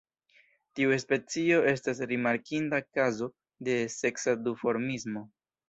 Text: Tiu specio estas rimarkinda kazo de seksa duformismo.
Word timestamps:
Tiu 0.79 0.95
specio 1.03 1.59
estas 1.73 2.01
rimarkinda 2.13 2.81
kazo 2.89 3.31
de 3.71 3.79
seksa 4.01 4.37
duformismo. 4.51 5.27